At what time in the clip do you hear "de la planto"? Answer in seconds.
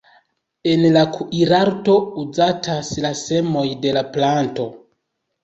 3.85-4.69